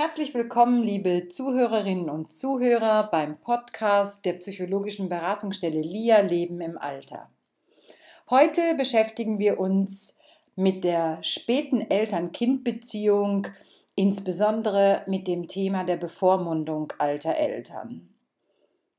Herzlich 0.00 0.32
willkommen, 0.32 0.84
liebe 0.84 1.26
Zuhörerinnen 1.26 2.08
und 2.08 2.30
Zuhörer 2.30 3.08
beim 3.10 3.36
Podcast 3.36 4.24
der 4.24 4.34
psychologischen 4.34 5.08
Beratungsstelle 5.08 5.80
LIA 5.80 6.20
Leben 6.20 6.60
im 6.60 6.78
Alter. 6.78 7.28
Heute 8.30 8.76
beschäftigen 8.76 9.40
wir 9.40 9.58
uns 9.58 10.16
mit 10.54 10.84
der 10.84 11.20
späten 11.24 11.80
Eltern-Kind-Beziehung, 11.80 13.48
insbesondere 13.96 15.02
mit 15.08 15.26
dem 15.26 15.48
Thema 15.48 15.82
der 15.82 15.96
Bevormundung 15.96 16.92
alter 16.98 17.34
Eltern. 17.34 18.07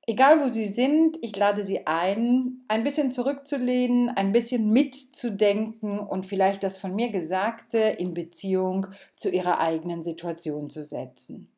Egal 0.10 0.42
wo 0.42 0.48
Sie 0.48 0.66
sind, 0.66 1.20
ich 1.22 1.36
lade 1.36 1.64
Sie 1.64 1.86
ein, 1.86 2.64
ein 2.68 2.84
bisschen 2.84 3.12
zurückzulehnen, 3.12 4.10
ein 4.10 4.32
bisschen 4.32 4.74
mitzudenken 4.74 6.00
und 6.00 6.26
vielleicht 6.26 6.64
das 6.64 6.80
von 6.80 6.96
mir 6.96 7.12
Gesagte 7.12 7.78
in 7.78 8.16
Beziehung 8.16 8.88
zu 9.14 9.30
Ihrer 9.30 9.60
eigenen 9.60 10.02
Situation 10.02 10.68
zu 10.68 10.84
setzen. 10.84 11.52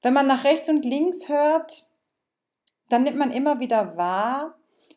Wenn 0.00 0.14
man 0.14 0.26
nach 0.26 0.44
rechts 0.44 0.70
und 0.70 0.86
links 0.86 1.28
hört, 1.28 1.86
dann 2.88 3.02
nimmt 3.02 3.18
man 3.18 3.30
immer 3.30 3.60
wieder 3.60 3.98
wahr, 3.98 4.56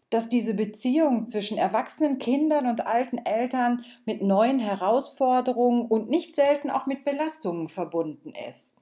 dass 0.10 0.30
diese 0.30 0.54
Beziehung 0.54 1.28
zwischen 1.28 1.58
erwachsenen 1.58 2.18
Kindern 2.18 2.68
und 2.68 2.88
alten 2.88 3.18
Eltern 3.18 3.84
mit 4.06 4.22
neuen 4.22 4.60
Herausforderungen 4.60 5.86
und 5.86 6.10
nicht 6.10 6.38
selten 6.38 6.70
auch 6.70 6.86
mit 6.86 7.04
Belastungen 7.04 7.68
verbunden 7.68 8.32
ist. 8.48 8.75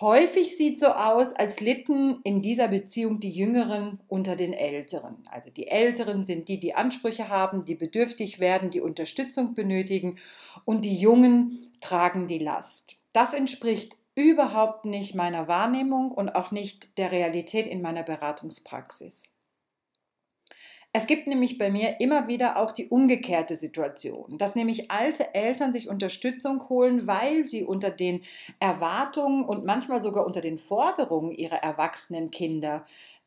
Häufig 0.00 0.56
sieht 0.56 0.78
so 0.78 0.86
aus, 0.86 1.32
als 1.32 1.58
litten 1.58 2.20
in 2.22 2.40
dieser 2.40 2.68
Beziehung 2.68 3.18
die 3.18 3.32
Jüngeren 3.32 3.98
unter 4.06 4.36
den 4.36 4.52
Älteren. 4.52 5.24
Also 5.28 5.50
die 5.50 5.66
Älteren 5.66 6.22
sind 6.24 6.48
die, 6.48 6.60
die 6.60 6.74
Ansprüche 6.74 7.28
haben, 7.28 7.64
die 7.64 7.74
bedürftig 7.74 8.38
werden, 8.38 8.70
die 8.70 8.80
Unterstützung 8.80 9.56
benötigen 9.56 10.16
und 10.64 10.84
die 10.84 10.96
Jungen 10.96 11.72
tragen 11.80 12.28
die 12.28 12.38
Last. 12.38 13.00
Das 13.12 13.34
entspricht 13.34 13.96
überhaupt 14.14 14.84
nicht 14.84 15.16
meiner 15.16 15.48
Wahrnehmung 15.48 16.12
und 16.12 16.28
auch 16.30 16.52
nicht 16.52 16.96
der 16.96 17.10
Realität 17.10 17.66
in 17.66 17.82
meiner 17.82 18.04
Beratungspraxis. 18.04 19.32
Es 20.92 21.06
gibt 21.06 21.26
nämlich 21.26 21.58
bei 21.58 21.70
mir 21.70 22.00
immer 22.00 22.28
wieder 22.28 22.56
auch 22.56 22.72
die 22.72 22.88
umgekehrte 22.88 23.56
Situation, 23.56 24.38
dass 24.38 24.56
nämlich 24.56 24.90
alte 24.90 25.34
Eltern 25.34 25.72
sich 25.72 25.88
Unterstützung 25.88 26.68
holen, 26.70 27.06
weil 27.06 27.46
sie 27.46 27.64
unter 27.64 27.90
den 27.90 28.22
Erwartungen 28.58 29.44
und 29.44 29.66
manchmal 29.66 30.00
sogar 30.00 30.24
unter 30.24 30.40
den 30.40 30.58
Forderungen 30.58 31.30
ihrer 31.30 31.56
erwachsenen 31.56 32.30
Kinder 32.30 32.86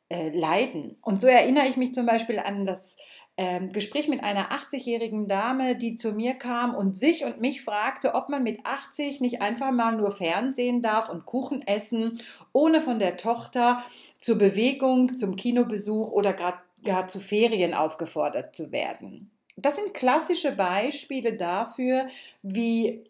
äh, 0.09 0.29
leiden. 0.29 0.97
Und 1.03 1.21
so 1.21 1.27
erinnere 1.27 1.67
ich 1.67 1.77
mich 1.77 1.93
zum 1.93 2.07
Beispiel 2.07 2.39
an 2.39 2.65
das 2.65 2.97
ähm, 3.37 3.71
Gespräch 3.71 4.07
mit 4.07 4.23
einer 4.23 4.51
80-jährigen 4.51 5.27
Dame, 5.27 5.75
die 5.75 5.95
zu 5.95 6.11
mir 6.11 6.33
kam 6.33 6.75
und 6.75 6.97
sich 6.97 7.23
und 7.23 7.39
mich 7.39 7.63
fragte, 7.63 8.15
ob 8.15 8.29
man 8.29 8.43
mit 8.43 8.65
80 8.65 9.21
nicht 9.21 9.41
einfach 9.41 9.71
mal 9.71 9.95
nur 9.95 10.11
Fernsehen 10.11 10.81
darf 10.81 11.09
und 11.09 11.25
Kuchen 11.25 11.65
essen, 11.65 12.19
ohne 12.53 12.81
von 12.81 12.99
der 12.99 13.17
Tochter 13.17 13.83
zur 14.19 14.37
Bewegung, 14.37 15.15
zum 15.15 15.35
Kinobesuch 15.35 16.11
oder 16.11 16.33
gerade 16.33 16.57
gar 16.83 17.07
zu 17.07 17.19
Ferien 17.19 17.73
aufgefordert 17.73 18.55
zu 18.55 18.71
werden. 18.71 19.31
Das 19.55 19.75
sind 19.75 19.93
klassische 19.93 20.53
Beispiele 20.53 21.37
dafür, 21.37 22.07
wie 22.41 23.03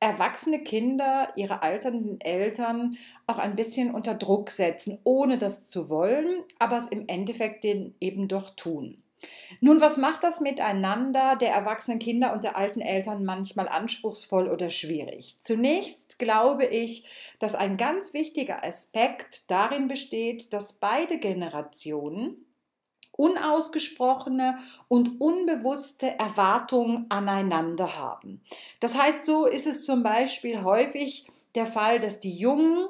erwachsene 0.00 0.60
Kinder 0.64 1.28
ihre 1.36 1.62
alternden 1.62 2.20
Eltern 2.20 2.90
auch 3.26 3.38
ein 3.38 3.54
bisschen 3.54 3.94
unter 3.94 4.14
Druck 4.14 4.50
setzen, 4.50 4.98
ohne 5.04 5.36
das 5.36 5.68
zu 5.68 5.90
wollen, 5.90 6.42
aber 6.58 6.78
es 6.78 6.86
im 6.86 7.06
Endeffekt 7.06 7.64
eben 7.64 8.26
doch 8.26 8.50
tun. 8.50 9.02
Nun, 9.60 9.82
was 9.82 9.98
macht 9.98 10.24
das 10.24 10.40
miteinander 10.40 11.36
der 11.36 11.52
erwachsenen 11.52 11.98
Kinder 11.98 12.32
und 12.32 12.42
der 12.42 12.56
alten 12.56 12.80
Eltern 12.80 13.24
manchmal 13.26 13.68
anspruchsvoll 13.68 14.48
oder 14.48 14.70
schwierig? 14.70 15.36
Zunächst 15.42 16.18
glaube 16.18 16.64
ich, 16.64 17.04
dass 17.38 17.54
ein 17.54 17.76
ganz 17.76 18.14
wichtiger 18.14 18.64
Aspekt 18.64 19.50
darin 19.50 19.88
besteht, 19.88 20.54
dass 20.54 20.74
beide 20.74 21.18
Generationen 21.18 22.46
unausgesprochene 23.20 24.58
und 24.88 25.20
unbewusste 25.20 26.18
Erwartungen 26.18 27.04
aneinander 27.10 27.98
haben. 27.98 28.40
Das 28.80 28.96
heißt, 28.96 29.26
so 29.26 29.44
ist 29.44 29.66
es 29.66 29.84
zum 29.84 30.02
Beispiel 30.02 30.62
häufig 30.62 31.26
der 31.54 31.66
Fall, 31.66 32.00
dass 32.00 32.20
die 32.20 32.34
Jungen 32.34 32.88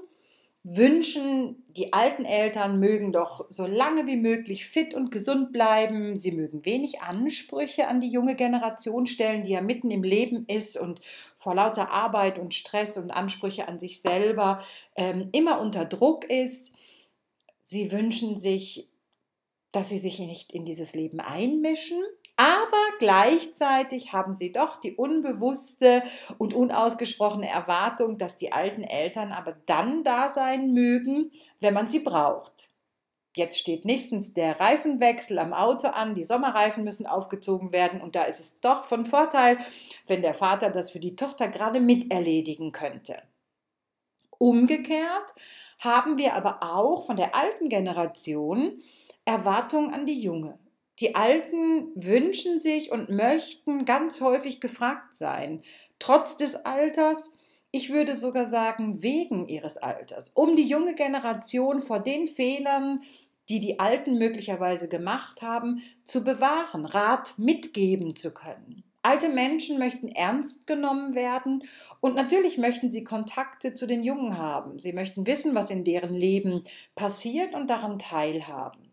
wünschen, 0.62 1.64
die 1.68 1.92
alten 1.92 2.24
Eltern 2.24 2.78
mögen 2.78 3.12
doch 3.12 3.46
so 3.48 3.66
lange 3.66 4.06
wie 4.06 4.16
möglich 4.16 4.66
fit 4.66 4.94
und 4.94 5.10
gesund 5.10 5.50
bleiben. 5.50 6.16
Sie 6.16 6.30
mögen 6.30 6.64
wenig 6.64 7.00
Ansprüche 7.00 7.88
an 7.88 8.00
die 8.00 8.10
junge 8.10 8.36
Generation 8.36 9.08
stellen, 9.08 9.42
die 9.42 9.52
ja 9.52 9.62
mitten 9.62 9.90
im 9.90 10.04
Leben 10.04 10.44
ist 10.46 10.78
und 10.78 11.00
vor 11.34 11.56
lauter 11.56 11.90
Arbeit 11.90 12.38
und 12.38 12.54
Stress 12.54 12.98
und 12.98 13.10
Ansprüche 13.10 13.66
an 13.66 13.80
sich 13.80 14.00
selber 14.00 14.62
ähm, 14.94 15.30
immer 15.32 15.60
unter 15.60 15.86
Druck 15.86 16.24
ist. 16.24 16.74
Sie 17.62 17.90
wünschen 17.90 18.36
sich 18.36 18.89
dass 19.72 19.88
sie 19.88 19.98
sich 19.98 20.18
nicht 20.18 20.52
in 20.52 20.64
dieses 20.64 20.94
Leben 20.94 21.20
einmischen, 21.20 22.02
aber 22.36 22.82
gleichzeitig 22.98 24.12
haben 24.12 24.32
sie 24.32 24.50
doch 24.50 24.76
die 24.76 24.94
unbewusste 24.94 26.02
und 26.38 26.54
unausgesprochene 26.54 27.48
Erwartung, 27.48 28.18
dass 28.18 28.38
die 28.38 28.52
alten 28.52 28.82
Eltern 28.82 29.32
aber 29.32 29.56
dann 29.66 30.04
da 30.04 30.28
sein 30.28 30.72
mögen, 30.72 31.30
wenn 31.60 31.74
man 31.74 31.86
sie 31.86 32.00
braucht. 32.00 32.70
Jetzt 33.36 33.58
steht 33.58 33.84
nächstens 33.84 34.34
der 34.34 34.58
Reifenwechsel 34.58 35.38
am 35.38 35.52
Auto 35.52 35.88
an, 35.88 36.14
die 36.14 36.24
Sommerreifen 36.24 36.82
müssen 36.82 37.06
aufgezogen 37.06 37.70
werden 37.70 38.00
und 38.00 38.16
da 38.16 38.24
ist 38.24 38.40
es 38.40 38.58
doch 38.60 38.86
von 38.86 39.04
Vorteil, 39.04 39.58
wenn 40.06 40.22
der 40.22 40.34
Vater 40.34 40.70
das 40.70 40.90
für 40.90 40.98
die 40.98 41.14
Tochter 41.14 41.46
gerade 41.46 41.78
miterledigen 41.78 42.72
könnte. 42.72 43.22
Umgekehrt 44.38 45.34
haben 45.78 46.18
wir 46.18 46.34
aber 46.34 46.62
auch 46.62 47.06
von 47.06 47.16
der 47.16 47.34
alten 47.34 47.68
Generation 47.68 48.82
Erwartung 49.30 49.94
an 49.94 50.06
die 50.06 50.20
Junge. 50.20 50.58
Die 50.98 51.14
Alten 51.14 51.92
wünschen 51.94 52.58
sich 52.58 52.90
und 52.90 53.10
möchten 53.10 53.84
ganz 53.84 54.20
häufig 54.20 54.60
gefragt 54.60 55.14
sein, 55.14 55.62
trotz 56.00 56.36
des 56.36 56.66
Alters, 56.66 57.38
ich 57.70 57.92
würde 57.92 58.16
sogar 58.16 58.46
sagen 58.46 59.04
wegen 59.04 59.46
ihres 59.46 59.76
Alters, 59.78 60.30
um 60.34 60.56
die 60.56 60.66
junge 60.66 60.96
Generation 60.96 61.80
vor 61.80 62.00
den 62.00 62.26
Fehlern, 62.26 63.02
die 63.48 63.60
die 63.60 63.78
Alten 63.78 64.18
möglicherweise 64.18 64.88
gemacht 64.88 65.42
haben, 65.42 65.82
zu 66.04 66.24
bewahren, 66.24 66.84
Rat 66.84 67.38
mitgeben 67.38 68.16
zu 68.16 68.34
können. 68.34 68.82
Alte 69.02 69.28
Menschen 69.28 69.78
möchten 69.78 70.08
ernst 70.08 70.66
genommen 70.66 71.14
werden 71.14 71.62
und 72.00 72.16
natürlich 72.16 72.58
möchten 72.58 72.90
sie 72.90 73.04
Kontakte 73.04 73.74
zu 73.74 73.86
den 73.86 74.02
Jungen 74.02 74.36
haben. 74.36 74.80
Sie 74.80 74.92
möchten 74.92 75.24
wissen, 75.24 75.54
was 75.54 75.70
in 75.70 75.84
deren 75.84 76.14
Leben 76.14 76.64
passiert 76.96 77.54
und 77.54 77.70
daran 77.70 78.00
teilhaben. 78.00 78.89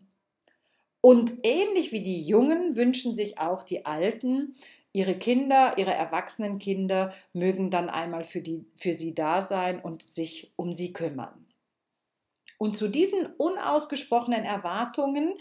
Und 1.08 1.38
ähnlich 1.42 1.90
wie 1.90 2.02
die 2.02 2.20
Jungen 2.20 2.76
wünschen 2.76 3.14
sich 3.14 3.38
auch 3.38 3.62
die 3.62 3.86
Alten, 3.86 4.56
ihre 4.92 5.14
Kinder, 5.14 5.72
ihre 5.78 5.94
erwachsenen 5.94 6.58
Kinder 6.58 7.14
mögen 7.32 7.70
dann 7.70 7.88
einmal 7.88 8.24
für, 8.24 8.42
die, 8.42 8.66
für 8.76 8.92
sie 8.92 9.14
da 9.14 9.40
sein 9.40 9.80
und 9.80 10.02
sich 10.02 10.52
um 10.56 10.74
sie 10.74 10.92
kümmern. 10.92 11.46
Und 12.58 12.76
zu 12.76 12.88
diesen 12.88 13.24
unausgesprochenen 13.38 14.44
Erwartungen, 14.44 15.32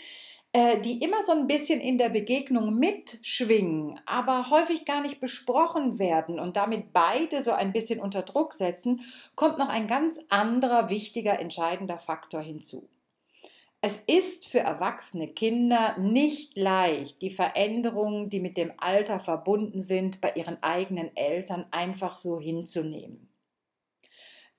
äh, 0.53 0.79
die 0.79 1.03
immer 1.03 1.21
so 1.21 1.33
ein 1.33 1.47
bisschen 1.47 1.81
in 1.81 1.97
der 1.97 2.11
Begegnung 2.11 2.79
mitschwingen, 2.79 3.99
aber 4.05 4.49
häufig 4.49 4.85
gar 4.85 5.01
nicht 5.01 5.19
besprochen 5.19 5.99
werden 5.99 6.39
und 6.39 6.55
damit 6.55 6.93
beide 6.93 7.41
so 7.41 7.51
ein 7.51 7.73
bisschen 7.73 7.99
unter 7.99 8.21
Druck 8.21 8.53
setzen, 8.53 9.01
kommt 9.35 9.57
noch 9.57 9.67
ein 9.67 9.87
ganz 9.87 10.17
anderer 10.29 10.89
wichtiger, 10.89 11.41
entscheidender 11.41 11.97
Faktor 11.97 12.39
hinzu. 12.39 12.87
Es 13.81 13.97
ist 13.97 14.47
für 14.47 14.59
erwachsene 14.59 15.27
Kinder 15.27 15.97
nicht 15.99 16.57
leicht, 16.57 17.21
die 17.21 17.29
Veränderungen, 17.29 18.29
die 18.29 18.39
mit 18.39 18.57
dem 18.57 18.73
Alter 18.77 19.19
verbunden 19.19 19.81
sind, 19.81 20.19
bei 20.19 20.33
ihren 20.35 20.61
eigenen 20.63 21.15
Eltern 21.15 21.65
einfach 21.71 22.15
so 22.15 22.39
hinzunehmen. 22.39 23.29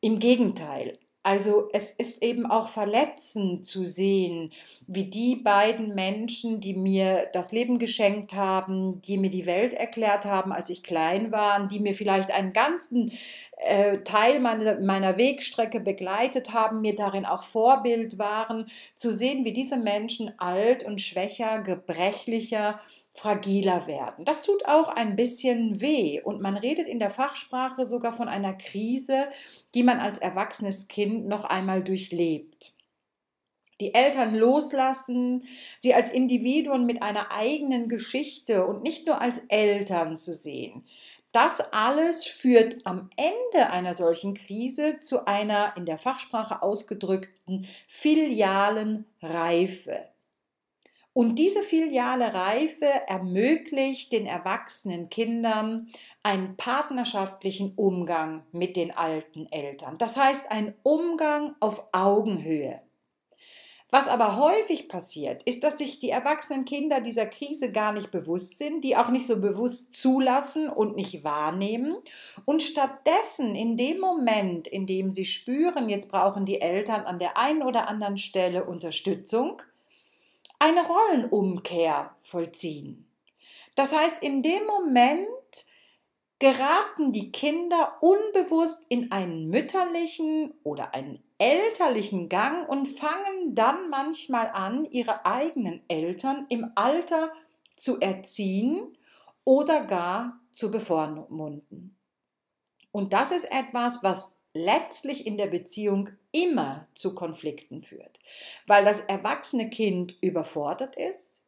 Im 0.00 0.20
Gegenteil, 0.20 1.00
also 1.22 1.68
es 1.72 1.92
ist 1.92 2.22
eben 2.22 2.46
auch 2.46 2.68
verletzend 2.68 3.66
zu 3.66 3.84
sehen, 3.84 4.52
wie 4.86 5.04
die 5.04 5.36
beiden 5.36 5.94
Menschen, 5.94 6.60
die 6.60 6.74
mir 6.74 7.28
das 7.32 7.52
Leben 7.52 7.78
geschenkt 7.78 8.34
haben, 8.34 9.00
die 9.02 9.18
mir 9.18 9.28
die 9.28 9.44
Welt 9.44 9.74
erklärt 9.74 10.24
haben, 10.24 10.52
als 10.52 10.70
ich 10.70 10.82
klein 10.82 11.32
war, 11.32 11.66
die 11.66 11.80
mir 11.80 11.94
vielleicht 11.94 12.30
einen 12.30 12.52
ganzen 12.52 13.12
äh, 13.58 13.98
Teil 14.04 14.38
meiner, 14.38 14.80
meiner 14.80 15.18
Wegstrecke 15.18 15.80
begleitet 15.80 16.52
haben, 16.52 16.80
mir 16.80 16.94
darin 16.94 17.26
auch 17.26 17.42
Vorbild 17.42 18.18
waren, 18.18 18.66
zu 18.94 19.10
sehen, 19.10 19.44
wie 19.44 19.52
diese 19.52 19.76
Menschen 19.76 20.32
alt 20.38 20.84
und 20.84 21.00
schwächer, 21.00 21.58
gebrechlicher, 21.58 22.80
fragiler 23.18 23.86
werden. 23.86 24.24
Das 24.24 24.42
tut 24.42 24.66
auch 24.66 24.88
ein 24.88 25.16
bisschen 25.16 25.80
weh 25.80 26.20
und 26.22 26.40
man 26.40 26.56
redet 26.56 26.86
in 26.86 26.98
der 26.98 27.10
Fachsprache 27.10 27.84
sogar 27.84 28.12
von 28.12 28.28
einer 28.28 28.54
Krise, 28.54 29.28
die 29.74 29.82
man 29.82 29.98
als 29.98 30.18
erwachsenes 30.18 30.88
Kind 30.88 31.26
noch 31.26 31.44
einmal 31.44 31.82
durchlebt 31.82 32.72
die 33.80 33.94
Eltern 33.94 34.34
loslassen, 34.34 35.46
sie 35.76 35.94
als 35.94 36.10
Individuen 36.12 36.86
mit 36.86 37.02
einer 37.02 37.30
eigenen 37.30 37.88
Geschichte 37.88 38.66
und 38.66 38.82
nicht 38.82 39.06
nur 39.06 39.20
als 39.20 39.40
Eltern 39.48 40.16
zu 40.16 40.34
sehen. 40.34 40.84
Das 41.32 41.72
alles 41.72 42.26
führt 42.26 42.78
am 42.84 43.10
Ende 43.16 43.70
einer 43.70 43.94
solchen 43.94 44.34
Krise 44.34 44.98
zu 45.00 45.26
einer 45.26 45.74
in 45.76 45.84
der 45.84 45.98
Fachsprache 45.98 46.62
ausgedrückten 46.62 47.66
filialen 47.86 49.04
Reife. 49.20 50.08
Und 51.18 51.34
diese 51.34 51.62
filiale 51.62 52.32
Reife 52.32 52.86
ermöglicht 53.08 54.12
den 54.12 54.24
erwachsenen 54.24 55.10
Kindern 55.10 55.88
einen 56.22 56.56
partnerschaftlichen 56.56 57.72
Umgang 57.74 58.44
mit 58.52 58.76
den 58.76 58.96
alten 58.96 59.46
Eltern. 59.50 59.96
Das 59.98 60.16
heißt, 60.16 60.52
ein 60.52 60.76
Umgang 60.84 61.56
auf 61.58 61.88
Augenhöhe. 61.90 62.82
Was 63.90 64.06
aber 64.06 64.36
häufig 64.36 64.88
passiert, 64.88 65.42
ist, 65.42 65.64
dass 65.64 65.78
sich 65.78 65.98
die 65.98 66.10
erwachsenen 66.10 66.64
Kinder 66.64 67.00
dieser 67.00 67.26
Krise 67.26 67.72
gar 67.72 67.92
nicht 67.92 68.12
bewusst 68.12 68.56
sind, 68.56 68.84
die 68.84 68.96
auch 68.96 69.08
nicht 69.08 69.26
so 69.26 69.40
bewusst 69.40 69.96
zulassen 69.96 70.68
und 70.68 70.94
nicht 70.94 71.24
wahrnehmen 71.24 71.96
und 72.44 72.62
stattdessen 72.62 73.56
in 73.56 73.76
dem 73.76 73.98
Moment, 73.98 74.68
in 74.68 74.86
dem 74.86 75.10
sie 75.10 75.24
spüren, 75.24 75.88
jetzt 75.88 76.12
brauchen 76.12 76.46
die 76.46 76.60
Eltern 76.60 77.06
an 77.06 77.18
der 77.18 77.36
einen 77.36 77.62
oder 77.62 77.88
anderen 77.88 78.18
Stelle 78.18 78.62
Unterstützung, 78.62 79.62
eine 80.58 80.82
Rollenumkehr 80.86 82.14
vollziehen. 82.20 83.10
Das 83.74 83.94
heißt, 83.94 84.22
in 84.22 84.42
dem 84.42 84.66
Moment 84.66 85.28
geraten 86.38 87.12
die 87.12 87.32
Kinder 87.32 87.98
unbewusst 88.00 88.86
in 88.88 89.10
einen 89.12 89.48
mütterlichen 89.48 90.54
oder 90.62 90.94
einen 90.94 91.22
elterlichen 91.38 92.28
Gang 92.28 92.68
und 92.68 92.86
fangen 92.86 93.54
dann 93.54 93.90
manchmal 93.90 94.50
an, 94.52 94.84
ihre 94.90 95.24
eigenen 95.26 95.82
Eltern 95.88 96.46
im 96.48 96.72
Alter 96.74 97.32
zu 97.76 98.00
erziehen 98.00 98.96
oder 99.44 99.84
gar 99.84 100.40
zu 100.50 100.70
bevormunden. 100.70 101.96
Und 102.90 103.12
das 103.12 103.30
ist 103.30 103.44
etwas, 103.50 104.02
was 104.02 104.37
letztlich 104.54 105.26
in 105.26 105.36
der 105.36 105.46
Beziehung 105.46 106.10
immer 106.32 106.86
zu 106.94 107.14
Konflikten 107.14 107.80
führt, 107.80 108.18
weil 108.66 108.84
das 108.84 109.00
erwachsene 109.00 109.70
Kind 109.70 110.16
überfordert 110.20 110.96
ist. 110.96 111.46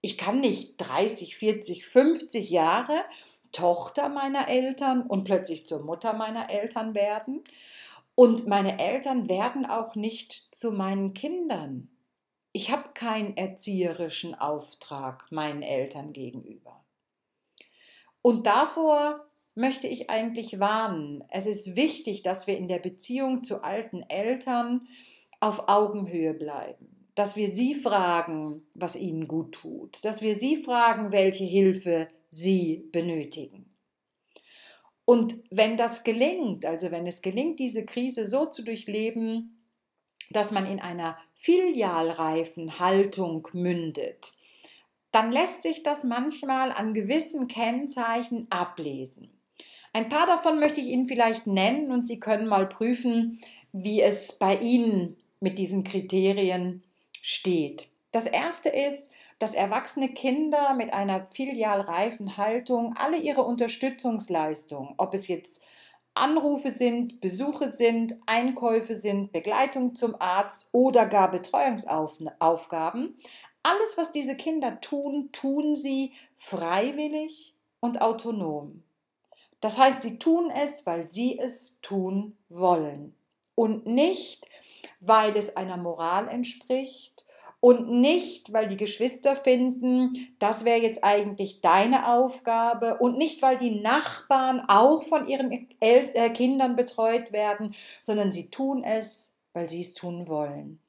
Ich 0.00 0.16
kann 0.18 0.40
nicht 0.40 0.74
30, 0.78 1.36
40, 1.36 1.86
50 1.86 2.50
Jahre 2.50 3.04
Tochter 3.52 4.08
meiner 4.08 4.48
Eltern 4.48 5.02
und 5.02 5.24
plötzlich 5.24 5.66
zur 5.66 5.80
Mutter 5.80 6.12
meiner 6.12 6.50
Eltern 6.50 6.94
werden. 6.94 7.42
Und 8.14 8.46
meine 8.46 8.78
Eltern 8.78 9.28
werden 9.28 9.66
auch 9.66 9.94
nicht 9.94 10.54
zu 10.54 10.72
meinen 10.72 11.14
Kindern. 11.14 11.88
Ich 12.52 12.70
habe 12.70 12.90
keinen 12.94 13.36
erzieherischen 13.36 14.34
Auftrag 14.34 15.30
meinen 15.30 15.62
Eltern 15.62 16.12
gegenüber. 16.12 16.84
Und 18.22 18.46
davor 18.46 19.29
möchte 19.60 19.86
ich 19.86 20.10
eigentlich 20.10 20.58
warnen. 20.58 21.22
Es 21.28 21.46
ist 21.46 21.76
wichtig, 21.76 22.22
dass 22.22 22.46
wir 22.46 22.56
in 22.56 22.66
der 22.66 22.78
Beziehung 22.78 23.44
zu 23.44 23.62
alten 23.62 24.02
Eltern 24.02 24.88
auf 25.38 25.68
Augenhöhe 25.68 26.34
bleiben, 26.34 27.06
dass 27.14 27.36
wir 27.36 27.48
sie 27.48 27.74
fragen, 27.74 28.62
was 28.74 28.96
ihnen 28.96 29.28
gut 29.28 29.52
tut, 29.52 30.04
dass 30.04 30.22
wir 30.22 30.34
sie 30.34 30.56
fragen, 30.56 31.12
welche 31.12 31.44
Hilfe 31.44 32.08
sie 32.30 32.88
benötigen. 32.90 33.66
Und 35.04 35.36
wenn 35.50 35.76
das 35.76 36.04
gelingt, 36.04 36.64
also 36.64 36.90
wenn 36.90 37.06
es 37.06 37.20
gelingt, 37.20 37.58
diese 37.58 37.84
Krise 37.84 38.28
so 38.28 38.46
zu 38.46 38.62
durchleben, 38.62 39.66
dass 40.30 40.52
man 40.52 40.66
in 40.66 40.80
einer 40.80 41.18
filialreifen 41.34 42.78
Haltung 42.78 43.48
mündet, 43.52 44.34
dann 45.10 45.32
lässt 45.32 45.62
sich 45.62 45.82
das 45.82 46.04
manchmal 46.04 46.70
an 46.70 46.94
gewissen 46.94 47.48
Kennzeichen 47.48 48.46
ablesen. 48.50 49.39
Ein 49.92 50.08
paar 50.08 50.26
davon 50.26 50.60
möchte 50.60 50.80
ich 50.80 50.86
Ihnen 50.86 51.06
vielleicht 51.06 51.46
nennen 51.46 51.90
und 51.90 52.06
Sie 52.06 52.20
können 52.20 52.46
mal 52.46 52.68
prüfen, 52.68 53.40
wie 53.72 54.00
es 54.00 54.32
bei 54.32 54.56
Ihnen 54.56 55.16
mit 55.40 55.58
diesen 55.58 55.84
Kriterien 55.84 56.82
steht. 57.22 57.88
Das 58.12 58.26
erste 58.26 58.68
ist, 58.68 59.10
dass 59.40 59.54
erwachsene 59.54 60.10
Kinder 60.10 60.74
mit 60.74 60.92
einer 60.92 61.26
filialreifen 61.32 62.36
Haltung 62.36 62.94
alle 62.96 63.16
ihre 63.16 63.42
Unterstützungsleistungen, 63.42 64.94
ob 64.98 65.14
es 65.14 65.28
jetzt 65.28 65.62
Anrufe 66.14 66.70
sind, 66.70 67.20
Besuche 67.20 67.72
sind, 67.72 68.14
Einkäufe 68.26 68.94
sind, 68.94 69.32
Begleitung 69.32 69.94
zum 69.94 70.14
Arzt 70.20 70.68
oder 70.72 71.06
gar 71.06 71.30
Betreuungsaufgaben, 71.30 73.16
alles, 73.62 73.96
was 73.96 74.12
diese 74.12 74.36
Kinder 74.36 74.80
tun, 74.80 75.30
tun 75.32 75.74
sie 75.74 76.12
freiwillig 76.36 77.54
und 77.80 78.02
autonom. 78.02 78.82
Das 79.60 79.78
heißt, 79.78 80.02
sie 80.02 80.18
tun 80.18 80.50
es, 80.50 80.86
weil 80.86 81.06
sie 81.08 81.38
es 81.38 81.76
tun 81.82 82.36
wollen. 82.48 83.14
Und 83.54 83.86
nicht, 83.86 84.48
weil 85.00 85.36
es 85.36 85.56
einer 85.56 85.76
Moral 85.76 86.28
entspricht. 86.28 87.26
Und 87.62 87.90
nicht, 87.90 88.54
weil 88.54 88.68
die 88.68 88.78
Geschwister 88.78 89.36
finden, 89.36 90.34
das 90.38 90.64
wäre 90.64 90.80
jetzt 90.80 91.04
eigentlich 91.04 91.60
deine 91.60 92.08
Aufgabe. 92.08 92.96
Und 92.98 93.18
nicht, 93.18 93.42
weil 93.42 93.58
die 93.58 93.82
Nachbarn 93.82 94.60
auch 94.66 95.02
von 95.02 95.28
ihren 95.28 95.68
El 95.78 96.10
äh, 96.14 96.30
Kindern 96.30 96.74
betreut 96.74 97.32
werden, 97.32 97.74
sondern 98.00 98.32
sie 98.32 98.48
tun 98.48 98.82
es, 98.82 99.36
weil 99.52 99.68
sie 99.68 99.82
es 99.82 99.92
tun 99.92 100.26
wollen. 100.26 100.80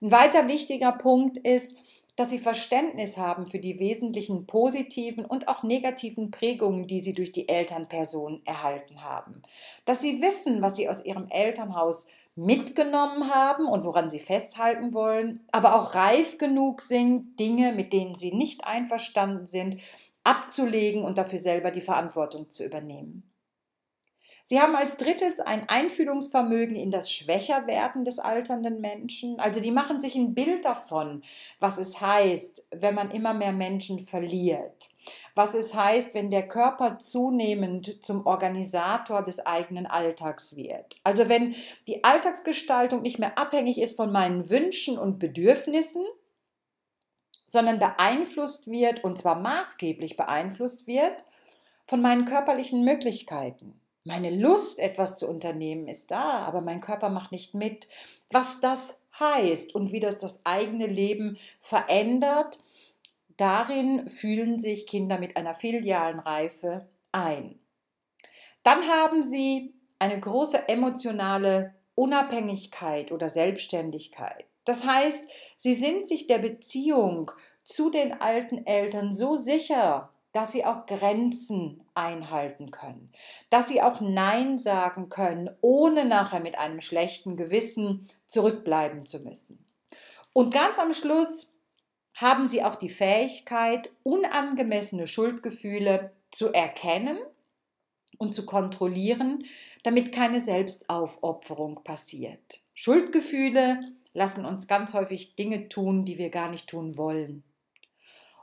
Ein 0.00 0.12
weiter 0.12 0.46
wichtiger 0.46 0.92
Punkt 0.92 1.38
ist, 1.38 1.76
dass 2.20 2.28
sie 2.28 2.38
Verständnis 2.38 3.16
haben 3.16 3.46
für 3.46 3.60
die 3.60 3.78
wesentlichen 3.78 4.46
positiven 4.46 5.24
und 5.24 5.48
auch 5.48 5.62
negativen 5.62 6.30
Prägungen, 6.30 6.86
die 6.86 7.00
sie 7.00 7.14
durch 7.14 7.32
die 7.32 7.48
Elternperson 7.48 8.42
erhalten 8.44 9.02
haben. 9.02 9.40
Dass 9.86 10.02
sie 10.02 10.20
wissen, 10.20 10.60
was 10.60 10.76
sie 10.76 10.86
aus 10.90 11.02
ihrem 11.02 11.28
Elternhaus 11.30 12.08
mitgenommen 12.34 13.34
haben 13.34 13.64
und 13.64 13.86
woran 13.86 14.10
sie 14.10 14.18
festhalten 14.18 14.92
wollen, 14.92 15.46
aber 15.50 15.74
auch 15.74 15.94
reif 15.94 16.36
genug 16.36 16.82
sind, 16.82 17.40
Dinge, 17.40 17.72
mit 17.72 17.94
denen 17.94 18.14
sie 18.14 18.32
nicht 18.32 18.64
einverstanden 18.64 19.46
sind, 19.46 19.80
abzulegen 20.22 21.02
und 21.02 21.16
dafür 21.16 21.38
selber 21.38 21.70
die 21.70 21.80
Verantwortung 21.80 22.50
zu 22.50 22.66
übernehmen. 22.66 23.29
Sie 24.50 24.60
haben 24.60 24.74
als 24.74 24.96
drittes 24.96 25.38
ein 25.38 25.68
Einfühlungsvermögen 25.68 26.74
in 26.74 26.90
das 26.90 27.12
Schwächerwerden 27.12 28.04
des 28.04 28.18
alternden 28.18 28.80
Menschen. 28.80 29.38
Also 29.38 29.60
die 29.60 29.70
machen 29.70 30.00
sich 30.00 30.16
ein 30.16 30.34
Bild 30.34 30.64
davon, 30.64 31.22
was 31.60 31.78
es 31.78 32.00
heißt, 32.00 32.66
wenn 32.72 32.96
man 32.96 33.12
immer 33.12 33.32
mehr 33.32 33.52
Menschen 33.52 34.00
verliert. 34.00 34.90
Was 35.36 35.54
es 35.54 35.72
heißt, 35.72 36.14
wenn 36.14 36.32
der 36.32 36.48
Körper 36.48 36.98
zunehmend 36.98 38.04
zum 38.04 38.26
Organisator 38.26 39.22
des 39.22 39.38
eigenen 39.38 39.86
Alltags 39.86 40.56
wird. 40.56 40.96
Also 41.04 41.28
wenn 41.28 41.54
die 41.86 42.02
Alltagsgestaltung 42.02 43.02
nicht 43.02 43.20
mehr 43.20 43.38
abhängig 43.38 43.78
ist 43.78 43.96
von 43.96 44.10
meinen 44.10 44.50
Wünschen 44.50 44.98
und 44.98 45.20
Bedürfnissen, 45.20 46.04
sondern 47.46 47.78
beeinflusst 47.78 48.68
wird, 48.68 49.04
und 49.04 49.16
zwar 49.16 49.36
maßgeblich 49.36 50.16
beeinflusst 50.16 50.88
wird, 50.88 51.22
von 51.86 52.02
meinen 52.02 52.24
körperlichen 52.24 52.84
Möglichkeiten. 52.84 53.79
Meine 54.04 54.30
Lust, 54.30 54.80
etwas 54.80 55.16
zu 55.16 55.28
unternehmen, 55.28 55.86
ist 55.86 56.10
da, 56.10 56.38
aber 56.46 56.62
mein 56.62 56.80
Körper 56.80 57.10
macht 57.10 57.32
nicht 57.32 57.54
mit. 57.54 57.86
Was 58.30 58.60
das 58.60 59.02
heißt 59.18 59.74
und 59.74 59.92
wie 59.92 60.00
das 60.00 60.18
das 60.18 60.44
eigene 60.44 60.86
Leben 60.86 61.38
verändert, 61.60 62.58
darin 63.36 64.08
fühlen 64.08 64.58
sich 64.58 64.86
Kinder 64.86 65.18
mit 65.18 65.36
einer 65.36 65.54
filialen 65.54 66.18
Reife 66.18 66.88
ein. 67.12 67.58
Dann 68.62 68.86
haben 68.88 69.22
sie 69.22 69.74
eine 69.98 70.18
große 70.18 70.68
emotionale 70.68 71.74
Unabhängigkeit 71.94 73.12
oder 73.12 73.28
Selbstständigkeit. 73.28 74.46
Das 74.64 74.84
heißt, 74.84 75.28
sie 75.56 75.74
sind 75.74 76.06
sich 76.06 76.26
der 76.26 76.38
Beziehung 76.38 77.30
zu 77.64 77.90
den 77.90 78.20
alten 78.20 78.66
Eltern 78.66 79.12
so 79.12 79.36
sicher, 79.36 80.10
dass 80.32 80.52
sie 80.52 80.64
auch 80.64 80.86
Grenzen 80.86 81.82
einhalten 81.94 82.70
können, 82.70 83.12
dass 83.50 83.68
sie 83.68 83.82
auch 83.82 84.00
Nein 84.00 84.58
sagen 84.58 85.08
können, 85.08 85.50
ohne 85.60 86.04
nachher 86.04 86.40
mit 86.40 86.58
einem 86.58 86.80
schlechten 86.80 87.36
Gewissen 87.36 88.08
zurückbleiben 88.26 89.06
zu 89.06 89.20
müssen. 89.20 89.64
Und 90.32 90.54
ganz 90.54 90.78
am 90.78 90.94
Schluss 90.94 91.52
haben 92.14 92.48
sie 92.48 92.62
auch 92.62 92.76
die 92.76 92.90
Fähigkeit, 92.90 93.90
unangemessene 94.02 95.06
Schuldgefühle 95.06 96.10
zu 96.30 96.52
erkennen 96.52 97.18
und 98.18 98.34
zu 98.34 98.44
kontrollieren, 98.46 99.44
damit 99.82 100.12
keine 100.12 100.40
Selbstaufopferung 100.40 101.82
passiert. 101.82 102.60
Schuldgefühle 102.74 103.80
lassen 104.12 104.44
uns 104.44 104.68
ganz 104.68 104.94
häufig 104.94 105.34
Dinge 105.36 105.68
tun, 105.68 106.04
die 106.04 106.18
wir 106.18 106.30
gar 106.30 106.50
nicht 106.50 106.68
tun 106.68 106.96
wollen. 106.96 107.42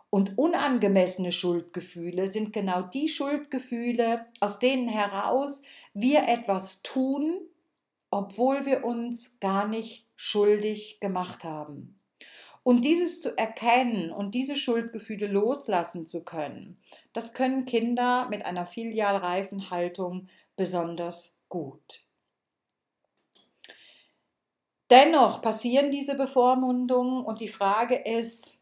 Und 0.09 0.37
unangemessene 0.37 1.31
Schuldgefühle 1.31 2.27
sind 2.27 2.53
genau 2.53 2.81
die 2.81 3.09
Schuldgefühle, 3.09 4.25
aus 4.39 4.59
denen 4.59 4.87
heraus 4.87 5.63
wir 5.93 6.27
etwas 6.27 6.81
tun, 6.81 7.41
obwohl 8.09 8.65
wir 8.65 8.85
uns 8.85 9.39
gar 9.39 9.67
nicht 9.67 10.05
schuldig 10.15 10.99
gemacht 11.01 11.43
haben. 11.43 11.99
Und 12.63 12.83
dieses 12.83 13.21
zu 13.21 13.37
erkennen 13.37 14.11
und 14.11 14.35
diese 14.35 14.55
Schuldgefühle 14.55 15.27
loslassen 15.27 16.05
zu 16.05 16.25
können, 16.25 16.77
das 17.13 17.33
können 17.33 17.65
Kinder 17.65 18.27
mit 18.29 18.45
einer 18.45 18.65
filialreifen 18.65 19.69
Haltung 19.69 20.27
besonders 20.57 21.37
gut. 21.47 22.01
Dennoch 24.89 25.41
passieren 25.41 25.91
diese 25.91 26.15
Bevormundungen 26.15 27.23
und 27.23 27.41
die 27.41 27.47
Frage 27.47 27.95
ist, 27.95 28.56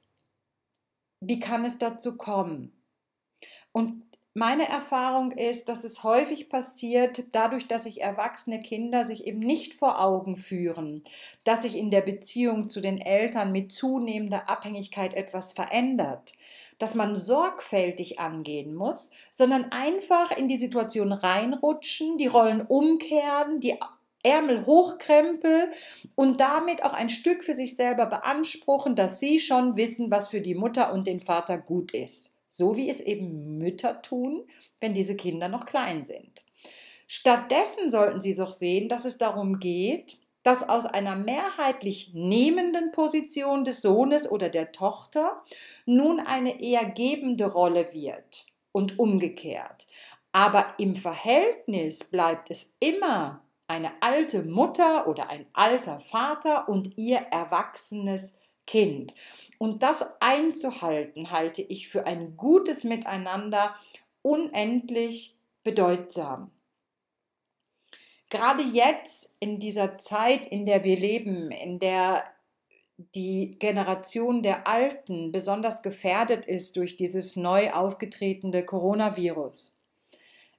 wie 1.27 1.39
kann 1.39 1.65
es 1.65 1.77
dazu 1.77 2.17
kommen? 2.17 2.71
Und 3.71 4.03
meine 4.37 4.67
Erfahrung 4.67 5.31
ist, 5.31 5.69
dass 5.69 5.85
es 5.85 6.03
häufig 6.03 6.49
passiert, 6.49 7.23
dadurch, 7.31 7.67
dass 7.67 7.83
sich 7.83 8.01
erwachsene 8.01 8.59
Kinder 8.61 9.05
sich 9.05 9.25
eben 9.27 9.39
nicht 9.39 9.73
vor 9.73 10.01
Augen 10.01 10.35
führen, 10.35 11.03
dass 11.45 11.61
sich 11.61 11.77
in 11.77 11.89
der 11.89 12.01
Beziehung 12.01 12.67
zu 12.67 12.81
den 12.81 12.99
Eltern 12.99 13.53
mit 13.53 13.71
zunehmender 13.71 14.49
Abhängigkeit 14.49 15.13
etwas 15.13 15.53
verändert, 15.53 16.33
dass 16.79 16.95
man 16.95 17.15
sorgfältig 17.15 18.19
angehen 18.19 18.75
muss, 18.75 19.11
sondern 19.31 19.71
einfach 19.71 20.31
in 20.31 20.49
die 20.49 20.57
Situation 20.57 21.13
reinrutschen, 21.13 22.17
die 22.17 22.27
Rollen 22.27 22.61
umkehren, 22.61 23.61
die 23.61 23.79
Ärmel 24.25 24.65
hochkrempel 24.65 25.69
und 26.15 26.41
damit 26.41 26.83
auch 26.83 26.93
ein 26.93 27.09
Stück 27.09 27.43
für 27.43 27.55
sich 27.55 27.75
selber 27.75 28.07
beanspruchen, 28.07 28.95
dass 28.95 29.19
sie 29.19 29.39
schon 29.39 29.75
wissen, 29.77 30.09
was 30.09 30.29
für 30.29 30.41
die 30.41 30.55
Mutter 30.55 30.91
und 30.91 31.07
den 31.07 31.19
Vater 31.19 31.57
gut 31.57 31.93
ist. 31.93 32.33
So 32.49 32.75
wie 32.75 32.89
es 32.89 32.99
eben 32.99 33.57
Mütter 33.57 34.01
tun, 34.01 34.43
wenn 34.79 34.93
diese 34.93 35.15
Kinder 35.15 35.47
noch 35.47 35.65
klein 35.65 36.03
sind. 36.03 36.43
Stattdessen 37.07 37.89
sollten 37.89 38.19
sie 38.19 38.35
doch 38.35 38.51
sehen, 38.51 38.89
dass 38.89 39.05
es 39.05 39.17
darum 39.17 39.59
geht, 39.59 40.17
dass 40.41 40.67
aus 40.67 40.85
einer 40.85 41.15
mehrheitlich 41.15 42.11
nehmenden 42.13 42.91
Position 42.91 43.65
des 43.65 43.81
Sohnes 43.81 44.29
oder 44.29 44.49
der 44.49 44.71
Tochter 44.71 45.43
nun 45.85 46.19
eine 46.19 46.61
eher 46.61 46.85
gebende 46.85 47.51
Rolle 47.51 47.93
wird 47.93 48.45
und 48.71 48.99
umgekehrt. 48.99 49.87
Aber 50.31 50.73
im 50.77 50.95
Verhältnis 50.95 52.03
bleibt 52.03 52.51
es 52.51 52.75
immer 52.79 53.44
eine 53.67 53.91
alte 54.01 54.43
Mutter 54.43 55.07
oder 55.07 55.29
ein 55.29 55.45
alter 55.53 55.99
Vater 55.99 56.69
und 56.69 56.97
ihr 56.97 57.17
erwachsenes 57.17 58.39
Kind. 58.67 59.13
Und 59.57 59.83
das 59.83 60.21
einzuhalten, 60.21 61.31
halte 61.31 61.61
ich 61.61 61.87
für 61.87 62.05
ein 62.05 62.35
gutes 62.37 62.83
Miteinander 62.83 63.75
unendlich 64.21 65.37
bedeutsam. 65.63 66.51
Gerade 68.29 68.63
jetzt 68.63 69.35
in 69.39 69.59
dieser 69.59 69.97
Zeit, 69.97 70.45
in 70.47 70.65
der 70.65 70.83
wir 70.83 70.97
leben, 70.97 71.51
in 71.51 71.79
der 71.79 72.23
die 72.97 73.57
Generation 73.59 74.41
der 74.41 74.67
Alten 74.67 75.31
besonders 75.31 75.83
gefährdet 75.83 76.45
ist 76.45 76.77
durch 76.77 76.95
dieses 76.95 77.35
neu 77.35 77.71
aufgetretene 77.71 78.65
Coronavirus, 78.65 79.81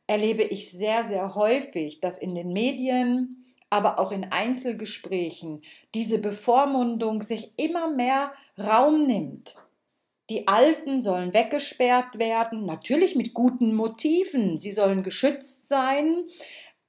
erlebe 0.06 0.42
ich 0.42 0.70
sehr, 0.70 1.04
sehr 1.04 1.34
häufig, 1.34 2.00
dass 2.00 2.18
in 2.18 2.34
den 2.34 2.52
Medien, 2.52 3.44
aber 3.70 3.98
auch 3.98 4.12
in 4.12 4.25
Einzelgesprächen 4.30 5.62
diese 5.94 6.18
Bevormundung 6.18 7.22
sich 7.22 7.52
immer 7.56 7.90
mehr 7.90 8.32
Raum 8.58 9.06
nimmt. 9.06 9.56
Die 10.30 10.48
Alten 10.48 11.02
sollen 11.02 11.34
weggesperrt 11.34 12.18
werden, 12.18 12.66
natürlich 12.66 13.14
mit 13.14 13.32
guten 13.32 13.75
Motiven. 13.75 14.58
Sie 14.58 14.72
sollen 14.72 15.02
geschützt 15.02 15.68
sein. 15.68 16.25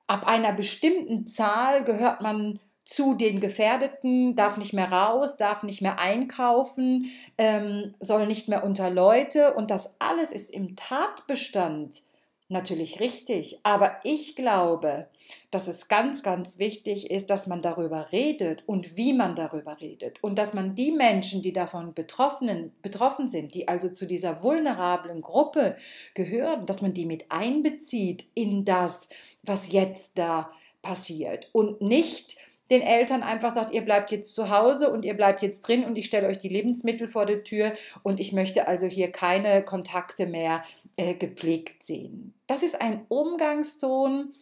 Ab 0.07 0.25
einer 0.25 0.53
bestimmten 0.53 1.27
Zahl 1.27 1.83
gehört 1.83 2.21
man 2.21 2.59
zu 2.83 3.15
den 3.15 3.39
Gefährdeten, 3.39 4.35
darf 4.35 4.57
nicht 4.57 4.73
mehr 4.73 4.91
raus, 4.91 5.37
darf 5.37 5.61
nicht 5.61 5.81
mehr 5.81 5.99
einkaufen, 5.99 7.11
ähm, 7.37 7.93
soll 7.99 8.25
nicht 8.27 8.47
mehr 8.47 8.63
unter 8.63 8.89
Leute. 8.89 9.53
Und 9.53 9.69
das 9.69 9.97
alles 9.99 10.31
ist 10.31 10.49
im 10.49 10.75
Tatbestand 10.75 12.06
natürlich 12.49 13.01
richtig, 13.01 13.59
aber 13.63 13.97
ich 14.03 14.35
glaube, 14.35 15.07
dass 15.51 15.67
es 15.67 15.89
ganz, 15.89 16.23
ganz 16.23 16.59
wichtig 16.59 17.11
ist, 17.11 17.29
dass 17.29 17.47
man 17.47 17.61
darüber 17.61 18.11
redet 18.11 18.63
und 18.65 18.95
wie 18.95 19.13
man 19.13 19.35
darüber 19.35 19.79
redet 19.81 20.23
und 20.23 20.39
dass 20.39 20.53
man 20.53 20.73
die 20.73 20.91
Menschen, 20.91 21.41
die 21.41 21.51
davon 21.51 21.93
betroffen, 21.93 22.71
betroffen 22.81 23.27
sind, 23.27 23.53
die 23.53 23.67
also 23.67 23.89
zu 23.89 24.05
dieser 24.05 24.43
vulnerablen 24.43 25.21
Gruppe 25.21 25.75
gehören, 26.13 26.65
dass 26.65 26.81
man 26.81 26.93
die 26.93 27.05
mit 27.05 27.25
einbezieht 27.29 28.25
in 28.33 28.63
das, 28.63 29.09
was 29.43 29.71
jetzt 29.71 30.17
da 30.17 30.51
passiert 30.81 31.49
und 31.51 31.81
nicht 31.81 32.37
den 32.69 32.81
Eltern 32.81 33.23
einfach 33.23 33.53
sagt, 33.53 33.73
ihr 33.73 33.83
bleibt 33.83 34.11
jetzt 34.11 34.35
zu 34.35 34.49
Hause 34.49 34.91
und 34.91 35.05
ihr 35.05 35.15
bleibt 35.15 35.41
jetzt 35.41 35.61
drin 35.61 35.85
und 35.85 35.97
ich 35.97 36.05
stelle 36.05 36.27
euch 36.27 36.37
die 36.37 36.49
Lebensmittel 36.49 37.07
vor 37.07 37.25
die 37.25 37.43
Tür 37.43 37.73
und 38.03 38.19
ich 38.19 38.33
möchte 38.33 38.67
also 38.67 38.87
hier 38.87 39.11
keine 39.11 39.63
Kontakte 39.63 40.25
mehr 40.25 40.63
äh, 40.97 41.13
gepflegt 41.13 41.83
sehen. 41.83 42.33
Das 42.47 42.63
ist 42.63 42.81
ein 42.81 43.05
Umgangston, 43.09 44.33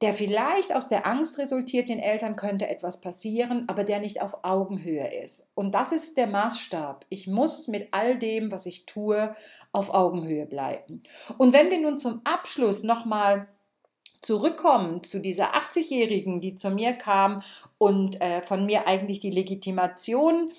der 0.00 0.12
vielleicht 0.12 0.74
aus 0.74 0.86
der 0.86 1.06
Angst 1.08 1.38
resultiert, 1.38 1.88
den 1.88 1.98
Eltern 1.98 2.36
könnte 2.36 2.68
etwas 2.68 3.00
passieren, 3.00 3.64
aber 3.66 3.82
der 3.82 3.98
nicht 3.98 4.22
auf 4.22 4.44
Augenhöhe 4.44 5.08
ist. 5.24 5.50
Und 5.54 5.74
das 5.74 5.90
ist 5.90 6.16
der 6.16 6.28
Maßstab. 6.28 7.04
Ich 7.08 7.26
muss 7.26 7.66
mit 7.66 7.88
all 7.90 8.16
dem, 8.16 8.52
was 8.52 8.66
ich 8.66 8.86
tue, 8.86 9.34
auf 9.72 9.92
Augenhöhe 9.92 10.46
bleiben. 10.46 11.02
Und 11.36 11.52
wenn 11.52 11.70
wir 11.70 11.80
nun 11.80 11.98
zum 11.98 12.20
Abschluss 12.24 12.84
nochmal 12.84 13.48
zurückkommen 14.22 15.02
zu 15.02 15.20
dieser 15.20 15.54
80-Jährigen, 15.54 16.40
die 16.40 16.54
zu 16.54 16.70
mir 16.70 16.92
kam 16.92 17.42
und 17.78 18.20
äh, 18.20 18.42
von 18.42 18.66
mir 18.66 18.86
eigentlich 18.86 19.20
die 19.20 19.30
Legitimation 19.30 20.50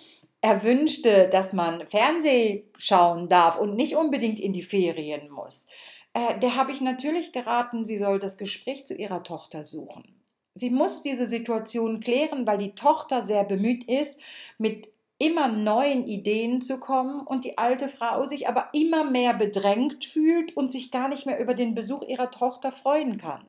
erwünschte, 0.42 1.28
dass 1.30 1.54
man 1.54 1.86
Fernseh 1.86 2.66
schauen 2.78 3.28
darf 3.28 3.58
und 3.58 3.76
nicht 3.76 3.96
unbedingt 3.96 4.40
in 4.40 4.54
die 4.54 4.62
Ferien 4.62 5.30
muss, 5.30 5.68
äh, 6.14 6.40
der 6.40 6.56
habe 6.56 6.72
ich 6.72 6.82
natürlich 6.82 7.34
geraten, 7.34 7.86
sie 7.86 7.98
soll 7.98 8.20
das 8.20 8.38
Gespräch 8.38 8.86
zu 8.86 8.96
ihrer 8.96 9.24
Tochter 9.24 9.64
suchen. 9.64 10.16
Sie 10.54 10.70
muss 10.70 11.02
diese 11.02 11.28
Situation 11.28 12.00
klären, 12.00 12.48
weil 12.48 12.58
die 12.58 12.76
Tochter 12.76 13.24
sehr 13.24 13.44
bemüht 13.44 13.84
ist, 13.86 14.20
mit 14.58 14.90
immer 15.20 15.50
neuen 15.50 16.06
Ideen 16.06 16.62
zu 16.62 16.80
kommen 16.80 17.20
und 17.28 17.44
die 17.44 17.58
alte 17.58 17.90
Frau 17.90 18.24
sich 18.24 18.48
aber 18.48 18.70
immer 18.74 19.04
mehr 19.04 19.34
bedrängt 19.34 20.06
fühlt 20.06 20.56
und 20.56 20.72
sich 20.72 20.92
gar 20.92 21.10
nicht 21.10 21.26
mehr 21.26 21.40
über 21.40 21.54
den 21.54 21.76
Besuch 21.76 22.04
ihrer 22.04 22.32
Tochter 22.32 22.72
freuen 22.72 23.18
kann. 23.18 23.46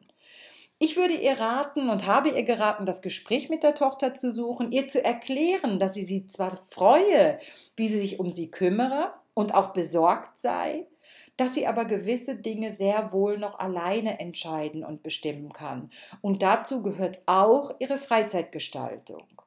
Ich 0.81 0.97
würde 0.97 1.15
ihr 1.15 1.39
raten 1.39 1.89
und 1.89 2.07
habe 2.07 2.31
ihr 2.31 2.43
geraten, 2.43 2.87
das 2.87 3.03
Gespräch 3.03 3.51
mit 3.51 3.63
der 3.63 3.75
Tochter 3.75 4.15
zu 4.15 4.33
suchen, 4.33 4.73
ihr 4.73 4.89
zu 4.89 5.05
erklären, 5.05 5.79
dass 5.79 5.95
sie 5.95 6.05
sie 6.05 6.27
zwar 6.27 6.57
freue, 6.57 7.39
wie 7.77 7.87
sie 7.87 7.99
sich 7.99 8.19
um 8.19 8.33
sie 8.33 8.51
kümmere 8.51 9.13
und 9.35 9.55
auch 9.55 9.73
besorgt 9.73 10.39
sei, 10.39 10.87
dass 11.37 11.55
sie 11.55 11.67
aber 11.67 11.85
gewisse 11.85 12.37
Dinge 12.37 12.71
sehr 12.71 13.13
wohl 13.13 13.39
noch 13.39 13.59
alleine 13.59 14.19
entscheiden 14.21 14.83
und 14.83 15.03
bestimmen 15.03 15.53
kann. 15.53 15.91
Und 16.21 16.43
dazu 16.43 16.83
gehört 16.83 17.21
auch 17.27 17.73
ihre 17.79 17.99
Freizeitgestaltung 17.99 19.40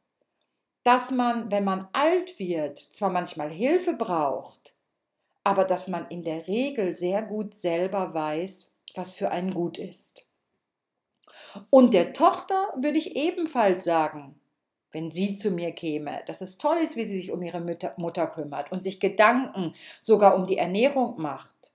dass 0.83 1.11
man, 1.11 1.51
wenn 1.51 1.63
man 1.63 1.87
alt 1.93 2.39
wird, 2.39 2.79
zwar 2.79 3.09
manchmal 3.09 3.51
Hilfe 3.51 3.93
braucht, 3.93 4.75
aber 5.43 5.65
dass 5.65 5.87
man 5.87 6.07
in 6.09 6.23
der 6.23 6.47
Regel 6.47 6.95
sehr 6.95 7.21
gut 7.23 7.55
selber 7.55 8.13
weiß, 8.13 8.75
was 8.95 9.13
für 9.13 9.31
einen 9.31 9.53
gut 9.53 9.77
ist. 9.77 10.29
Und 11.69 11.93
der 11.93 12.13
Tochter 12.13 12.73
würde 12.75 12.97
ich 12.97 13.15
ebenfalls 13.15 13.85
sagen, 13.85 14.39
wenn 14.91 15.11
sie 15.11 15.37
zu 15.37 15.51
mir 15.51 15.71
käme, 15.71 16.21
dass 16.27 16.41
es 16.41 16.57
toll 16.57 16.77
ist, 16.77 16.95
wie 16.95 17.03
sie 17.03 17.17
sich 17.17 17.31
um 17.31 17.41
ihre 17.41 17.61
Mutter 17.97 18.27
kümmert 18.27 18.71
und 18.71 18.83
sich 18.83 18.99
Gedanken 18.99 19.73
sogar 20.01 20.35
um 20.35 20.45
die 20.45 20.57
Ernährung 20.57 21.19
macht 21.19 21.72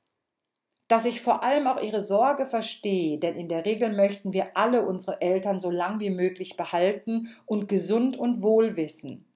dass 0.88 1.04
ich 1.04 1.21
vor 1.21 1.42
allem 1.42 1.66
auch 1.66 1.80
ihre 1.80 2.02
Sorge 2.02 2.47
verstehe, 2.47 3.18
denn 3.18 3.37
in 3.37 3.49
der 3.49 3.66
Regel 3.66 3.95
möchten 3.95 4.33
wir 4.33 4.57
alle 4.57 4.87
unsere 4.87 5.21
Eltern 5.21 5.61
so 5.61 5.71
lang 5.71 6.00
wie 6.00 6.11
möglich 6.11 6.57
behalten 6.57 7.28
und 7.45 7.68
gesund 7.68 8.16
und 8.16 8.42
wohl 8.42 8.76
wissen. 8.76 9.26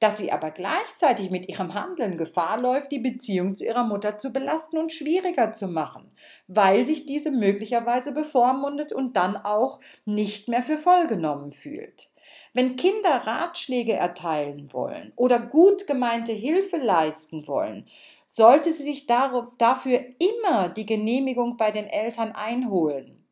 Dass 0.00 0.18
sie 0.18 0.32
aber 0.32 0.50
gleichzeitig 0.50 1.30
mit 1.30 1.48
ihrem 1.48 1.72
Handeln 1.72 2.18
Gefahr 2.18 2.60
läuft, 2.60 2.92
die 2.92 2.98
Beziehung 2.98 3.54
zu 3.54 3.64
ihrer 3.64 3.84
Mutter 3.84 4.18
zu 4.18 4.32
belasten 4.32 4.76
und 4.76 4.92
schwieriger 4.92 5.54
zu 5.54 5.66
machen, 5.66 6.12
weil 6.46 6.84
sich 6.84 7.06
diese 7.06 7.30
möglicherweise 7.30 8.12
bevormundet 8.12 8.92
und 8.92 9.16
dann 9.16 9.36
auch 9.36 9.80
nicht 10.04 10.48
mehr 10.48 10.62
für 10.62 10.76
voll 10.76 11.06
genommen 11.06 11.52
fühlt. 11.52 12.10
Wenn 12.54 12.76
Kinder 12.76 13.26
Ratschläge 13.26 13.94
erteilen 13.94 14.72
wollen 14.72 15.12
oder 15.16 15.40
gut 15.40 15.88
gemeinte 15.88 16.32
Hilfe 16.32 16.76
leisten 16.76 17.48
wollen, 17.48 17.86
sollte 18.26 18.72
sie 18.72 18.84
sich 18.84 19.06
dafür 19.06 20.04
immer 20.18 20.68
die 20.68 20.86
Genehmigung 20.86 21.56
bei 21.56 21.72
den 21.72 21.86
Eltern 21.86 22.32
einholen. 22.32 23.26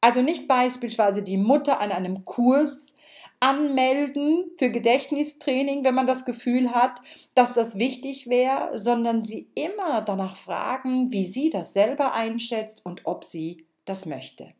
Also 0.00 0.22
nicht 0.22 0.48
beispielsweise 0.48 1.22
die 1.22 1.36
Mutter 1.36 1.80
an 1.80 1.92
einem 1.92 2.24
Kurs 2.24 2.96
anmelden 3.40 4.50
für 4.56 4.70
Gedächtnistraining, 4.70 5.84
wenn 5.84 5.94
man 5.94 6.06
das 6.06 6.24
Gefühl 6.24 6.74
hat, 6.74 7.02
dass 7.34 7.54
das 7.54 7.78
wichtig 7.78 8.28
wäre, 8.28 8.78
sondern 8.78 9.22
sie 9.22 9.50
immer 9.54 10.00
danach 10.00 10.36
fragen, 10.36 11.10
wie 11.12 11.26
sie 11.26 11.50
das 11.50 11.74
selber 11.74 12.14
einschätzt 12.14 12.86
und 12.86 13.02
ob 13.04 13.24
sie 13.24 13.66
das 13.84 14.06
möchte. 14.06 14.54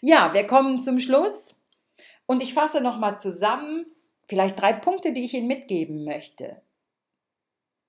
Ja, 0.00 0.32
wir 0.32 0.46
kommen 0.46 0.80
zum 0.80 1.00
Schluss 1.00 1.59
und 2.30 2.42
ich 2.42 2.54
fasse 2.54 2.80
nochmal 2.80 3.18
zusammen, 3.18 3.86
Vielleicht 4.30 4.60
drei 4.60 4.72
Punkte, 4.72 5.12
die 5.12 5.24
ich 5.24 5.34
Ihnen 5.34 5.48
mitgeben 5.48 6.04
möchte. 6.04 6.62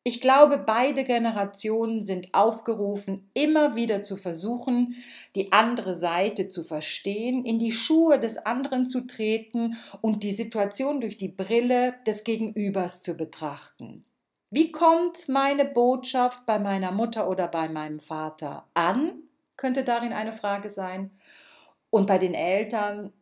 Ich 0.04 0.22
glaube, 0.22 0.58
beide 0.58 1.04
Generationen 1.04 2.02
sind 2.02 2.34
aufgerufen, 2.34 3.30
immer 3.36 3.76
wieder 3.76 4.02
zu 4.02 4.18
versuchen, 4.18 4.96
die 5.36 5.52
andere 5.52 5.96
Seite 5.96 6.48
zu 6.48 6.64
verstehen, 6.64 7.46
in 7.46 7.60
die 7.60 7.72
Schuhe 7.72 8.20
des 8.20 8.40
anderen 8.40 8.88
zu 8.88 9.02
treten 9.02 9.78
und 10.02 10.24
die 10.24 10.32
Situation 10.32 11.00
durch 11.00 11.16
die 11.16 11.28
Brille 11.28 11.94
des 12.08 12.24
Gegenübers 12.24 13.04
zu 13.04 13.16
betrachten. 13.16 14.04
Wie 14.50 14.72
kommt 14.72 15.30
meine 15.30 15.66
Botschaft 15.66 16.48
bei 16.48 16.58
meiner 16.58 16.92
Mutter 16.92 17.30
oder 17.30 17.48
bei 17.48 17.70
meinem 17.70 18.00
Vater 18.00 18.66
an? 18.74 19.12
Könnte 19.58 19.84
darin 19.84 20.12
eine 20.12 20.32
Frage 20.32 20.72
sein. 20.72 21.12
Und 21.92 22.08
bei 22.08 22.18
den 22.18 22.34
Eltern, 22.34 23.14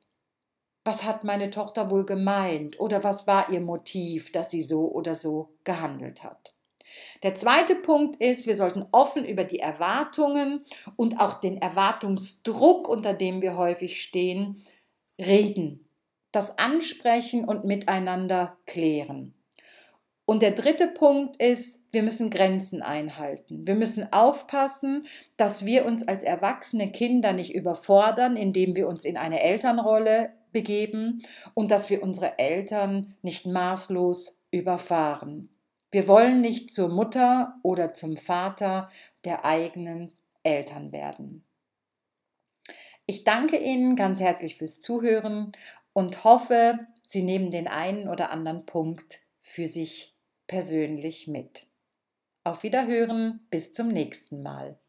was 0.84 1.04
hat 1.04 1.24
meine 1.24 1.50
Tochter 1.50 1.92
wohl 1.92 2.06
gemeint 2.06 2.80
oder 2.80 3.04
was 3.04 3.28
war 3.28 3.50
ihr 3.50 3.62
Motiv, 3.62 4.32
dass 4.32 4.50
sie 4.50 4.62
so 4.62 4.92
oder 4.92 5.16
so 5.16 5.50
gehandelt 5.64 6.24
hat? 6.24 6.54
Der 7.24 7.36
zweite 7.36 7.76
Punkt 7.76 8.22
ist, 8.22 8.48
wir 8.48 8.56
sollten 8.56 8.86
offen 8.92 9.26
über 9.26 9.44
die 9.44 9.60
Erwartungen 9.60 10.64
und 10.96 11.20
auch 11.20 11.36
den 11.36 11.62
Erwartungsdruck, 11.62 12.88
unter 12.88 13.14
dem 13.14 13.42
wir 13.42 13.58
häufig 13.58 14.02
stehen, 14.02 14.64
reden, 15.20 15.88
das 16.32 16.58
ansprechen 16.58 17.46
und 17.46 17.66
miteinander 17.66 18.58
klären. 18.66 19.34
Und 20.26 20.44
der 20.44 20.52
dritte 20.52 20.88
Punkt 20.88 21.42
ist, 21.42 21.82
wir 21.90 22.04
müssen 22.04 22.30
Grenzen 22.30 22.84
einhalten. 22.84 23.66
Wir 23.66 23.74
müssen 23.74 24.14
aufpassen, 24.14 25.08
dass 25.38 25.66
wir 25.66 25.86
uns 25.86 26.08
als 26.08 26.24
erwachsene 26.24 26.92
Kinder 26.92 27.34
nicht 27.34 27.56
überfordern, 27.56 28.38
indem 28.38 28.76
wir 28.76 28.88
uns 28.88 29.06
in 29.06 29.18
eine 29.18 29.42
Elternrolle 29.42 30.32
begeben 30.52 31.24
und 31.54 31.72
dass 31.72 31.90
wir 31.90 32.04
unsere 32.04 32.40
Eltern 32.40 33.16
nicht 33.22 33.46
maßlos 33.46 34.40
überfahren. 34.52 35.50
Wir 35.92 36.08
wollen 36.08 36.42
nicht 36.42 36.72
zur 36.72 36.90
Mutter 36.90 37.56
oder 37.64 37.94
zum 37.94 38.18
Vater 38.18 38.90
der 39.24 39.46
eigenen 39.46 40.12
Eltern 40.44 40.92
werden. 40.92 41.44
Ich 43.06 43.24
danke 43.24 43.58
Ihnen 43.58 43.96
ganz 43.96 44.20
herzlich 44.20 44.58
fürs 44.58 44.80
Zuhören 44.82 45.52
und 45.94 46.24
hoffe, 46.24 46.80
Sie 47.08 47.24
nehmen 47.24 47.50
den 47.50 47.68
einen 47.68 48.08
oder 48.08 48.30
anderen 48.30 48.68
Punkt 48.68 49.22
für 49.42 49.68
sich 49.68 50.16
persönlich 50.46 51.28
mit. 51.28 51.66
Auf 52.44 52.62
Wiederhören, 52.62 53.48
bis 53.50 53.74
zum 53.74 53.88
nächsten 53.88 54.44
Mal. 54.44 54.80